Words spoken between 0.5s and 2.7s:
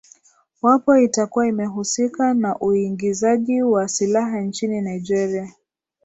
wapo itakuwa imehusika na